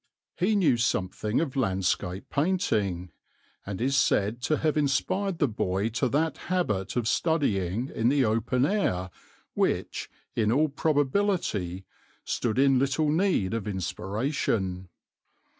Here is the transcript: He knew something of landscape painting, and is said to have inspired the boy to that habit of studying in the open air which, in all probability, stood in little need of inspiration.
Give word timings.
He 0.35 0.55
knew 0.55 0.77
something 0.77 1.39
of 1.41 1.55
landscape 1.55 2.25
painting, 2.31 3.11
and 3.67 3.79
is 3.79 3.95
said 3.95 4.41
to 4.45 4.57
have 4.57 4.75
inspired 4.75 5.37
the 5.37 5.47
boy 5.47 5.89
to 5.89 6.09
that 6.09 6.39
habit 6.49 6.95
of 6.95 7.07
studying 7.07 7.87
in 7.89 8.09
the 8.09 8.25
open 8.25 8.65
air 8.65 9.11
which, 9.53 10.09
in 10.35 10.51
all 10.51 10.69
probability, 10.69 11.85
stood 12.25 12.57
in 12.57 12.79
little 12.79 13.11
need 13.11 13.53
of 13.53 13.67
inspiration. 13.67 14.89